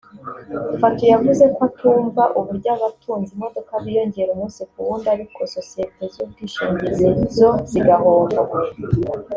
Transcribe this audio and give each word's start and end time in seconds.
Fatou 0.81 1.05
yavuze 1.13 1.43
ko 1.55 1.59
atumva 1.69 2.23
uburyo 2.39 2.69
abatunze 2.75 3.29
imodoka 3.33 3.71
biyongera 3.83 4.29
umunsi 4.31 4.61
ku 4.69 4.77
wundi 4.85 5.07
ariko 5.15 5.39
sosiyete 5.55 6.03
z’ubwishingizi 6.13 7.07
zo 7.37 7.49
zigahomba 7.69 8.41